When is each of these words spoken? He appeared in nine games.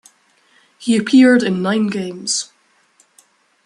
He 0.79 0.97
appeared 0.97 1.43
in 1.43 1.61
nine 1.61 1.85
games. 1.85 2.51